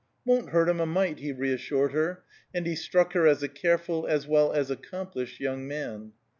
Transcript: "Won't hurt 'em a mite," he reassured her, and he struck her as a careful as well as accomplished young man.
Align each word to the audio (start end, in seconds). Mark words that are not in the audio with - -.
"Won't 0.25 0.49
hurt 0.49 0.67
'em 0.67 0.79
a 0.79 0.87
mite," 0.87 1.19
he 1.19 1.31
reassured 1.31 1.91
her, 1.91 2.23
and 2.55 2.65
he 2.65 2.73
struck 2.75 3.13
her 3.13 3.27
as 3.27 3.43
a 3.43 3.47
careful 3.47 4.07
as 4.07 4.25
well 4.25 4.51
as 4.51 4.71
accomplished 4.71 5.39
young 5.39 5.67
man. 5.67 6.13